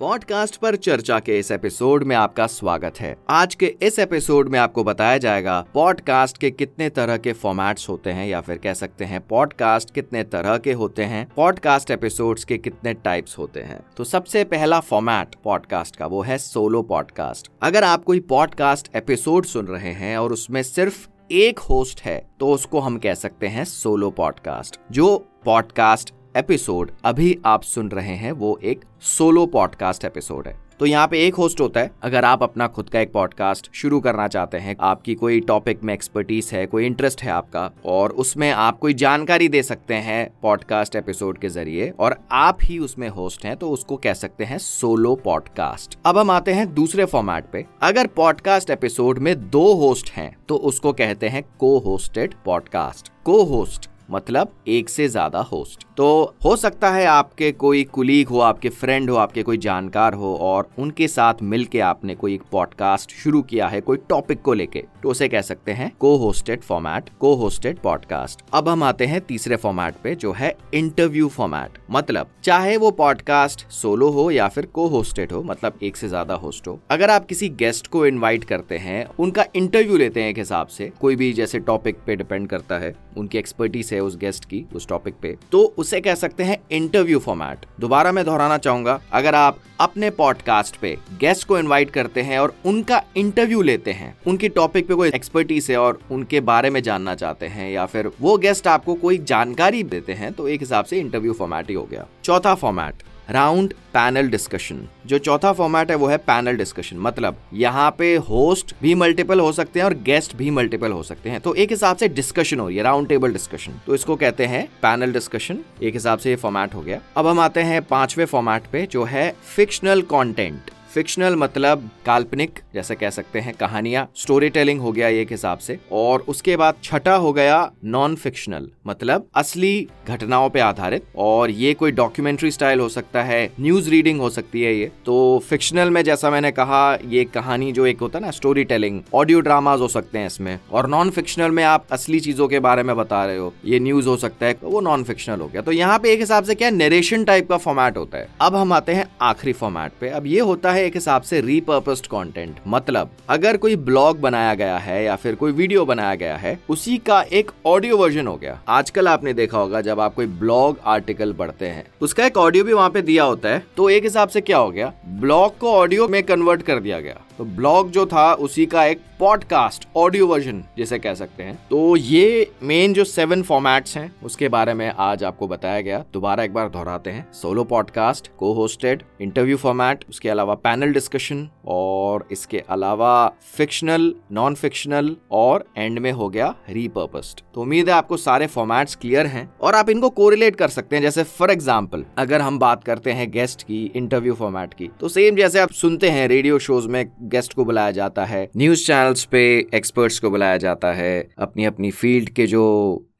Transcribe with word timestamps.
Podcast 0.00 0.56
पर 0.56 0.76
चर्चा 0.76 1.18
के 1.18 1.38
इस 1.38 1.50
एपिसोड 1.50 2.04
में 2.04 2.14
आपका 2.16 2.46
स्वागत 2.46 3.00
है। 3.00 3.14
आज 3.30 3.54
के 3.54 3.66
इस 3.82 3.98
एपिसोड 3.98 4.48
में 4.48 4.58
आपको 4.58 4.84
बताया 4.84 5.16
जाएगा 5.18 5.60
पॉडकास्ट 5.74 6.38
के 6.38 6.50
कितने 6.50 6.88
तरह 6.88 7.16
के 7.16 7.32
फॉर्मेट्स 7.32 7.88
होते 7.88 8.10
हैं 8.10 8.26
या 8.28 8.40
फिर 8.40 8.58
कह 8.58 8.74
सकते 8.74 9.04
हैं 9.04 9.20
पॉडकास्ट 9.20 9.90
कितने 9.94 10.22
तरह 10.24 10.56
के 10.58 10.72
होते 10.72 11.04
हैं, 11.04 11.26
पॉडकास्ट 11.36 11.90
एपिसोड्स 11.90 12.44
के 12.44 12.58
कितने 12.58 12.94
टाइप्स 12.94 13.36
होते 13.38 13.60
हैं। 13.60 13.80
तो 13.96 14.04
सबसे 14.04 14.44
पहला 14.44 14.78
फॉर्मेट 14.80 15.34
पॉडकास्ट 15.44 15.96
का 15.96 16.06
वो 16.06 16.22
है 16.22 16.38
सोलो 16.38 16.82
पॉडकास्ट। 16.82 17.50
अगर 17.62 17.84
आप 17.84 18.04
कोई 18.04 18.20
पॉडकास्ट 18.20 18.88
एपिसोड 18.96 19.46
सुन 19.46 19.66
रहे 19.66 19.92
हैं 19.92 20.16
और 20.18 20.32
उसमें 20.32 20.62
सिर्फ़ 20.62 21.08
एक 21.32 21.58
होस्ट 21.58 22.00
है 22.00 22.18
तो 22.40 22.52
उसको 22.52 22.80
हम 22.80 22.98
कह 22.98 23.14
सकते 23.14 23.48
हैं 23.48 23.64
सोलो 23.64 24.10
पॉडकास्ट, 24.10 24.80
जो 24.90 25.16
पॉडकास्ट 25.44 26.14
एपिसोड 26.36 26.90
अभी 27.04 27.38
आप 27.46 27.62
सुन 27.62 27.88
रहे 27.88 28.14
हैं, 28.14 28.32
वो 28.32 28.58
एक 28.64 28.80
सोलो 29.00 29.46
पॉडकास्ट 29.46 30.04
एपिसोड 30.04 30.48
है। 30.48 30.54
तो 30.80 30.86
यहाँ 30.86 31.06
पे 31.08 31.26
एक 31.26 31.34
होस्ट 31.34 31.60
होता 31.60 31.80
है। 31.80 31.90
अगर 32.02 32.24
आप 32.24 32.42
अपना 32.42 32.66
खुद 32.66 32.90
का 32.90 33.00
एक 33.00 33.12
पॉडकास्ट 33.12 33.68
शुरू 33.74 34.00
करना 34.00 34.28
चाहते 34.28 34.58
हैं, 34.58 34.76
आपकी 34.80 35.14
कोई 35.14 35.40
टॉपिक 35.40 35.82
में 35.84 35.92
एक्सपर्टीज 35.94 36.50
है, 36.52 36.64
कोई 36.66 36.86
इंटरेस्ट 36.86 37.22
है 37.22 37.30
आपका, 37.30 37.70
और 37.86 38.10
उसमें 38.10 38.50
आप 38.50 38.78
कोई 38.78 38.94
जानकारी 38.94 39.48
दे 39.48 39.62
सकते 39.62 39.94
हैं 39.94 40.30
पॉडकास्ट 40.42 40.96
एपिसोड 40.96 41.38
के 41.38 41.48
ज़रिए, 41.48 41.90
और 41.90 42.16
आप 42.32 42.58
ही 42.62 42.78
उसमें 42.78 43.08
होस्ट 43.08 43.44
हैं 43.44 43.56
तो 43.56 43.70
उसको 43.70 43.96
कह 43.96 44.14
सकते 44.14 44.44
हैं 44.44 44.58
सोलो 44.58 45.14
पॉडकास्ट 45.14 45.98
अब 46.06 46.18
हम 46.18 46.30
आते 46.30 46.52
हैं 46.52 46.72
दूसरे 46.74 47.04
फॉर्मेट 47.04 47.50
पे। 47.52 47.66
अगर 47.82 48.06
पॉडकास्ट 48.06 48.70
एपिसोड 48.70 49.18
में 49.18 49.50
दो 49.50 49.72
होस्ट 49.74 50.10
हैं 50.10 50.36
तो 50.48 50.56
उसको 50.56 50.92
कहते 50.92 51.28
हैं 51.28 51.44
को 51.58 51.78
होस्टेड 51.78 52.34
पॉडकास्ट 52.44 53.12
को 53.24 53.42
होस्ट 53.44 53.90
मतलब 54.10 54.52
एक 54.68 54.88
से 54.88 55.08
ज़्यादा 55.08 55.40
होस्ट 55.42 55.86
तो 55.96 56.34
हो 56.44 56.54
सकता 56.56 56.90
है 56.90 57.04
आपके 57.06 57.50
कोई 57.52 57.82
कुलीग 57.84 58.28
हो, 58.28 58.38
आपके 58.40 58.68
फ्रेंड 58.68 59.10
हो, 59.10 59.16
आपके 59.16 59.42
कोई 59.42 59.58
जानकार 59.58 60.14
हो 60.14 60.34
और 60.36 60.68
उनके 60.78 61.08
साथ 61.08 61.42
मिलके 61.42 61.80
आपने 61.80 62.14
कोई 62.14 62.34
एक 62.34 62.42
पॉडकास्ट 62.52 63.10
शुरू 63.12 63.42
किया 63.42 63.66
है, 63.68 63.80
कोई 63.80 63.96
टॉपिक 64.08 64.40
को 64.42 64.52
लेके। 64.54 64.84
तो 65.02 65.10
उसे 65.10 65.28
कह 65.28 65.40
सकते 65.40 65.72
हैं 65.72 65.90
co 66.00 66.16
hosted 66.16 66.62
format 66.62 67.10
co 67.20 67.34
hosted 67.34 67.78
podcast 67.78 68.44
अब 68.52 68.68
हम 68.68 68.82
आते 68.82 69.06
हैं 69.06 69.20
तीसरे 69.20 69.56
फॉर्मेट 69.56 69.94
पे, 70.02 70.14
जो 70.14 70.32
है 70.32 70.54
इंटरव्यू 70.74 71.28
फॉर्मेट 71.28 71.78
मतलब 71.90 72.30
चाहे 72.44 72.76
वो 72.76 72.90
पॉडकास्ट 72.92 73.68
सोलो 73.70 74.08
हो 74.10 74.30
या 74.30 74.48
फिर 74.48 74.66
को 74.66 74.86
होस्टेड 74.88 75.32
हो 75.32 75.42
मतलब 75.42 75.78
एक 75.82 75.96
से 75.96 76.08
ज़्यादा 76.08 76.34
होस्ट 76.36 76.68
हो। 76.68 76.78
अगर 76.90 77.10
आप 77.10 77.26
किसी 77.26 77.48
गेस्ट 77.50 77.86
को 77.86 78.06
इन्वाइट 78.06 78.44
करते 78.44 78.78
हैं, 78.78 79.06
उनका 79.18 79.44
इंटरव्यू 79.56 79.96
लेते 79.96 80.22
हैं 80.22 80.30
एक 80.30 80.38
हिसाब 80.38 80.66
से, 80.68 80.90
कोई 81.00 81.16
भी 81.16 81.32
जैसे 81.32 81.58
टॉपिक 81.60 81.98
पे 82.06 82.16
डिपेंड 82.16 82.48
करता 82.48 82.78
है, 82.78 82.94
उनकी 83.16 83.38
एक्सपर्टीज 83.38 83.92
है 83.92 83.99
है 84.00 84.06
उस 84.06 84.16
गेस्ट 84.16 84.44
की, 84.44 84.64
उस 84.74 84.88
टॉपिक 84.88 85.14
पे 85.22 85.36
तो 85.52 85.62
उसे 85.78 86.00
कह 86.00 86.14
सकते 86.16 86.42
हैं 86.42 86.58
इंटरव्यू 86.72 87.18
फॉर्मेट 87.18 87.66
दोबारा 87.80 88.12
मैं 88.12 88.24
दोहराना 88.24 88.58
चाहूँगा, 88.58 89.00
अगर 89.12 89.34
आप 89.34 89.58
अपने 89.80 90.10
पॉडकास्ट 90.10 90.76
पे 90.76 90.96
गेस्ट 91.20 91.46
को 91.48 91.58
इनवाइट 91.58 91.90
करते 91.90 92.22
हैं 92.22 92.38
और 92.38 92.54
उनका 92.66 93.02
इंटरव्यू 93.16 93.62
लेते 93.62 93.92
हैं, 93.92 94.14
उनकी 94.26 94.48
टॉपिक 94.50 94.88
पे 94.88 94.94
कोई 94.94 95.08
एक्सपर्टीज 95.10 95.70
है 95.70 95.76
और 95.78 96.00
उनके 96.10 96.40
बारे 96.42 96.70
में 96.70 96.82
जानना 96.82 97.14
चाहते 97.14 97.46
हैं, 97.46 97.70
या 97.70 97.86
फिर 97.86 98.10
वो 98.20 98.36
गेस्ट 98.38 98.66
आपको 98.66 98.94
कोई 98.96 99.18
जानकारी 99.24 99.82
देते 99.84 100.12
हैं 100.12 100.32
तो 100.32 100.48
एक 100.48 100.60
हिसाब 100.60 100.84
से 100.84 100.98
इंटरव्यू 101.00 101.32
फॉर्मेट 101.32 101.68
ही 101.68 101.74
हो 101.74 101.84
गया. 101.84 102.06
चौथा 102.24 102.54
फॉर्मेट 102.54 103.02
राउंड 103.30 103.72
पैनल 103.94 104.28
डिस्कशन। 104.28 104.80
जो 105.06 105.18
चौथा 105.18 105.52
फॉर्मेट 105.52 105.90
है, 105.90 105.96
वो 105.96 106.06
है 106.06 106.16
पैनल 106.18 106.56
डिस्कशन। 106.56 106.96
मतलब 106.98 107.36
यहाँ 107.54 107.90
पे 107.98 108.14
होस्ट 108.28 108.74
भी 108.82 108.94
मल्टीपल 108.94 109.40
हो 109.40 109.52
सकते 109.52 109.80
हैं 109.80 109.84
और 109.86 109.94
गेस्ट 110.04 110.34
भी 110.36 110.50
मल्टीपल 110.50 110.92
हो 110.92 111.02
सकते 111.02 111.30
हैं। 111.30 111.40
तो 111.40 111.54
एक 111.54 111.70
हिसाब 111.70 111.96
से 111.96 112.08
डिस्कशन 112.10 112.60
हो 112.60 112.66
रही 112.68 112.76
है 112.76 112.82
राउंड 112.82 113.08
टेबल 113.08 113.32
डिस्कशन 113.32 113.80
तो 113.86 113.94
इसको 113.94 114.16
कहते 114.16 114.46
हैं 114.46 114.66
पैनल 114.82 115.12
डिस्कशन 115.12 115.58
एक 115.82 115.94
हिसाब 115.94 116.18
से 116.18 116.30
ये 116.30 116.36
फॉर्मेट 116.36 116.74
हो 116.74 116.82
गया। 116.82 117.00
अब 117.16 117.26
हम 117.26 117.40
आते 117.40 117.62
हैं 117.62 117.82
पांचवे 117.84 118.24
फॉर्मेट 118.24 118.66
पे, 118.72 118.86
जो 118.86 119.04
है 119.04 119.34
फिक्शनल 119.56 120.02
कॉन्टेंट 120.02 120.70
फिक्शनल 120.90 121.36
मतलब 121.36 121.88
काल्पनिक, 122.06 122.58
जैसे 122.74 122.94
कह 122.94 123.10
सकते 123.10 123.40
हैं 123.40 123.52
कहानियाँ 123.54 124.06
स्टोरी 124.16 124.48
टेलिंग 124.50 124.80
हो 124.80 124.92
गया 124.92 125.08
एक 125.10 125.30
हिसाब 125.30 125.58
से, 125.58 125.78
और 125.92 126.24
उसके 126.28 126.56
बाद 126.56 126.76
छठा 126.84 127.14
हो 127.14 127.32
गया 127.32 127.70
नॉन 127.86 128.14
फिक्शनल 128.16 128.68
मतलब 128.86 129.26
असली 129.36 129.86
घटनाओं 130.08 130.48
पे 130.50 130.60
आधारित, 130.60 131.04
और 131.16 131.50
ये 131.50 131.72
कोई 131.74 131.92
डॉक्यूमेंट्री 131.92 132.50
स्टाइल 132.50 132.80
हो 132.80 132.88
सकता 132.88 133.22
है 133.22 133.50
न्यूज़ 133.60 133.90
रीडिंग 133.90 134.20
हो 134.20 134.30
सकती 134.30 134.62
है 134.62 134.74
ये। 134.74 134.90
तो 135.06 135.42
फिक्शनल 135.48 135.90
में 135.90 136.02
जैसा 136.04 136.30
मैंने 136.30 136.50
कहा, 136.52 136.98
ये 137.06 137.24
कहानी 137.26 137.70
जो 137.72 137.86
एक 137.86 138.00
होता 138.00 138.18
है 138.18 138.24
ना 138.24 138.30
स्टोरी 138.30 138.64
टेलिंग 138.64 139.00
ऑडियो 139.14 139.40
ड्रामाज 139.40 139.80
हो 139.80 139.88
सकते 139.88 140.18
हैं 140.18 140.26
इसमें, 140.26 140.58
और 140.72 140.88
नॉन 140.88 141.10
फिक्शनल 141.10 141.50
में 141.50 141.62
आप 141.64 141.86
असली 141.92 142.20
चीज़ों 142.20 142.48
के 142.48 142.60
बारे 142.60 142.82
में 142.82 142.94
बता 142.96 143.24
रहे 143.26 143.36
हो, 143.36 143.52
ये 143.64 143.80
न्यूज़ 143.80 144.08
हो 144.08 144.16
सकता 144.16 144.46
है, 144.46 144.56
वो 144.62 144.80
नॉन 144.80 145.04
फिक्शनल 145.04 145.40
हो 145.40 145.48
गया। 145.48 145.62
तो 145.62 145.72
यहाँ 145.72 145.98
पे 145.98 146.12
एक 146.12 146.20
हिसाब 146.20 146.44
से 146.44 146.54
क्या 146.54 146.70
नरेशन 146.72 147.24
टाइप 147.24 147.48
का 147.48 147.56
फॉर्मेट 147.58 147.96
होता 147.96 148.18
है। 148.18 148.28
अब 148.40 148.56
हम 148.56 148.72
आते 148.72 148.92
हैं 148.92 149.06
आखिरी 149.22 149.52
फॉर्मेट 149.54 149.92
पे। 150.00 150.08
अब 150.10 150.26
ये 150.26 150.40
होता 150.42 150.72
है 150.72 150.79
है 150.80 150.86
एक 150.86 150.94
हिसाब 150.94 151.22
से 151.22 151.40
रिपर्पस्ड 151.40 152.06
कंटेंट 152.06 152.56
मतलब 152.66 153.10
अगर 153.28 153.56
कोई 153.56 153.76
ब्लॉग 153.78 154.20
बनाया 154.20 154.54
गया 154.54 154.76
है 154.78 155.02
या 155.04 155.16
फिर 155.16 155.34
कोई 155.34 155.52
वीडियो 155.52 155.84
बनाया 155.84 156.14
गया 156.14 156.36
है, 156.36 156.58
उसी 156.68 156.96
का 156.98 157.20
एक 157.22 157.50
ऑडियो 157.66 157.96
वर्जन 157.96 158.26
हो 158.26 158.36
गया। 158.36 158.58
आजकल 158.68 159.08
आपने 159.08 159.32
देखा 159.34 159.58
होगा, 159.58 159.80
जब 159.80 160.00
आप 160.00 160.14
कोई 160.14 160.26
ब्लॉग 160.26 160.78
आर्टिकल 160.86 161.32
पढ़ते 161.32 161.66
हैं, 161.66 161.86
उसका 162.00 162.26
एक 162.26 162.36
ऑडियो 162.38 162.64
भी 162.64 162.72
वहाँ 162.72 162.90
पे 162.90 163.02
दिया 163.02 163.24
होता 163.24 163.48
है 163.48 163.62
तो 163.76 163.90
एक 163.90 164.04
हिसाब 164.04 164.28
से 164.28 164.40
क्या 164.40 164.58
हो 164.58 164.70
गया? 164.70 164.92
ब्लॉग 165.06 165.58
को 165.58 165.72
ऑडियो 165.72 166.08
में 166.08 166.22
कन्वर्ट 166.22 166.62
कर 166.62 166.80
दिया 166.80 167.00
गया। 167.00 167.20
तो 167.40 167.44
ब्लॉग 167.46 167.90
जो 167.90 168.04
था, 168.06 168.32
उसी 168.34 168.64
का 168.66 168.84
एक 168.84 169.00
पॉडकास्ट 169.18 169.86
ऑडियो 169.96 170.26
वर्जन 170.26 170.62
जिसे 170.76 170.98
कह 170.98 171.14
सकते 171.14 171.42
हैं। 171.42 171.54
तो 171.70 171.96
ये 171.96 172.50
मेन 172.62 172.92
जो 172.94 173.04
सेवन 173.04 173.42
फॉर्मेट्स 173.42 173.96
हैं, 173.96 174.12
उसके 174.24 174.48
बारे 174.48 174.74
में 174.74 174.92
आज 174.98 175.24
आपको 175.24 175.46
बताया 175.48 175.80
गया। 175.80 175.98
दोबारा 176.12 176.44
एक 176.44 176.52
बार 176.54 176.68
दोहराते 176.68 177.10
हैं। 177.10 177.26
Solo 177.32 177.64
podcast 177.64 178.30
co 178.38 178.52
hosted 178.52 179.02
interview 179.20 179.56
format 179.56 180.04
उसके 180.08 180.28
अलावा 180.28 180.54
पैनल 180.56 180.92
डिस्कशन 180.92 181.48
और 181.66 182.26
इसके 182.32 182.62
अलावा 182.70 183.12
फिक्शनल 183.56 184.12
नॉन 184.32 184.54
फिक्शनल 184.54 185.14
और 185.32 185.64
एंड 185.78 185.98
में 185.98 186.10
हो 186.12 186.28
गया 186.28 186.54
रीपर्पस्ड 186.70 187.40
तो 187.54 187.60
उम्मीद 187.60 187.88
है 187.88 187.94
आपको 187.94 188.16
सारे 188.16 188.46
फॉर्मेट्स 188.46 188.94
क्लियर 188.96 189.26
हैं, 189.26 189.48
और 189.60 189.74
आप 189.74 189.90
इनको 189.90 190.10
कोरिलेट 190.10 190.56
कर 190.56 190.68
सकते 190.68 190.96
हैं। 190.96 191.02
जैसे 191.02 191.22
फॉर 191.24 191.50
एग्ज़ाम्पल 191.50 192.04
अगर 192.18 192.40
हम 192.40 192.58
बात 192.58 192.84
करते 192.84 193.12
हैं 193.12 193.30
गेस्ट 193.30 193.62
की 193.62 193.84
इंटरव्यू 193.86 194.34
फॉर्मेट 194.34 194.74
की 194.74 194.90
तो 195.00 195.08
सेम 195.08 195.36
जैसे 195.36 195.60
आप 195.60 195.72
सुनते 195.74 196.10
हैं 196.10 196.26
रेडियो 196.28 196.58
शोज़ 196.60 196.88
में 196.88 197.04
गेस्ट 197.30 197.54
को 197.54 197.64
बुलाया 197.64 197.90
जाता 197.90 198.24
है 198.24 198.48
न्यूज़ 198.56 198.86
चैनल्स 198.86 199.24
पे 199.24 199.42
एक्सपर्ट्स 199.74 200.18
को 200.18 200.30
बुलाया 200.30 200.56
जाता 200.56 200.92
है 200.92 201.28
अपनी 201.38 201.64
अपनी 201.64 201.90
फ़ील्ड 201.92 202.28
के 202.28 202.46
जो 202.46 202.62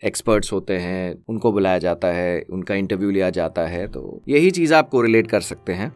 एक्सपर्ट्स 0.04 0.52
होते 0.52 0.76
हैं, 0.78 1.14
उनको 1.28 1.52
बुलाया 1.52 1.78
जाता 1.78 2.08
है, 2.08 2.44
उनका 2.50 2.74
इंटरव्यू 2.74 3.10
लिया 3.10 3.30
जाता 3.30 3.66
है 3.66 3.86
तो 3.86 4.22
यही 4.28 4.50
चीज़ 4.50 4.74
आप 4.74 4.88
कोरिलेट 4.88 5.26
कर 5.26 5.40
सकते 5.42 5.72
हैं। 5.72 5.92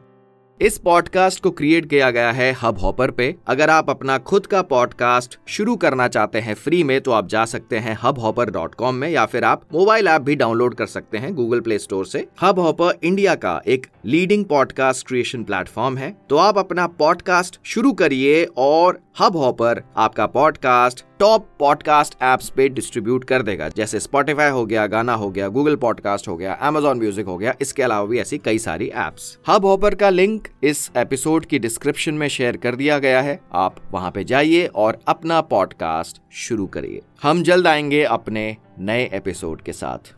इस 0.60 0.76
पॉडकास्ट 0.78 1.42
को 1.42 1.50
क्रिएट 1.50 1.88
किया 1.90 2.10
गया 2.10 2.30
है 2.32 2.52
हब 2.52 2.78
हॉपर 2.78 3.10
पे। 3.10 3.34
अगर 3.46 3.70
आप 3.70 3.88
अपना 3.90 4.18
खुद 4.18 4.46
का 4.46 4.60
पॉडकास्ट 4.62 5.38
शुरू 5.48 5.74
करना 5.76 6.06
चाहते 6.08 6.38
हैं 6.38 6.54
फ्री 6.54 6.82
में 6.84 7.00
तो 7.00 7.10
आप 7.10 7.28
जा 7.28 7.44
सकते 7.44 7.78
हैं 7.78 7.96
हब 8.02 8.18
हॉपर 8.18 8.50
डॉट 8.50 8.74
कॉम 8.74 8.94
में, 8.94 9.08
या 9.08 9.24
फिर 9.26 9.44
आप 9.44 9.62
मोबाइल 9.74 10.08
ऐप 10.08 10.22
भी 10.22 10.36
डाउनलोड 10.36 10.74
कर 10.74 10.86
सकते 10.86 11.18
हैं 11.18 11.34
गूगल 11.34 11.60
प्ले 11.60 11.78
स्टोर 11.78 12.06
से। 12.06 12.26
हब 12.42 12.58
हॉपर 12.58 12.98
इंडिया 13.02 13.34
का 13.34 13.60
एक 13.66 13.86
लीडिंग 14.06 14.44
पॉडकास्ट 14.44 15.06
क्रिएशन 15.06 15.42
प्लेटफॉर्म 15.44 15.96
है। 15.96 16.16
तो 16.30 16.36
आप 16.36 16.58
अपना 16.58 16.86
पॉडकास्ट 16.86 17.60
शुरू 17.64 17.92
करिए 17.92 18.44
और 18.56 19.00
हब 19.20 19.36
हॉपर 19.36 19.82
आपका 19.96 20.26
पॉडकास्ट 20.26 21.04
टॉप 21.18 21.48
पॉडकास्ट 21.58 22.14
एप्स 22.22 22.48
पे 22.48 22.68
डिस्ट्रीब्यूट 22.68 23.24
कर 23.24 23.42
देगा। 23.42 23.68
जैसे 23.68 24.00
स्पॉटिफाई 24.00 24.50
हो 24.50 24.64
गया, 24.66 24.86
गाना 24.86 25.14
हो 25.14 25.30
गया 25.30 25.48
गूगल 25.48 25.76
पॉडकास्ट 25.76 26.28
हो 26.28 26.36
गया 26.36 26.58
एमेजॉन 26.62 26.98
म्यूज़िक 26.98 27.26
हो 27.26 27.36
गया, 27.38 27.54
इसके 27.60 27.82
अलावा 27.82 28.06
भी 28.06 28.18
ऐसी 28.18 28.38
कई 28.38 28.58
सारी 28.58 28.86
एप्स 28.86 29.38
हब 29.48 29.66
हॉपर 29.66 29.94
का 29.94 30.10
लिंक 30.10 30.48
इस 30.62 30.90
एपिसोड 30.96 31.46
की 31.46 31.58
डिस्क्रिप्शन 31.58 32.14
में 32.14 32.28
शेयर 32.28 32.56
कर 32.56 32.76
दिया 32.76 32.98
गया 32.98 33.20
है। 33.20 33.40
आप 33.52 33.76
वहाँ 33.92 34.10
पे 34.10 34.24
जाइए 34.24 34.66
और 34.66 34.98
अपना 35.08 35.40
पॉडकास्ट 35.40 36.20
शुरू 36.32 36.66
करिए। 36.66 37.00
हम 37.22 37.42
जल्द 37.42 37.66
आएँगे 37.66 38.02
अपने 38.04 38.56
नए 38.78 39.10
एपिसोड 39.12 39.62
के 39.62 39.72
साथ। 39.72 40.14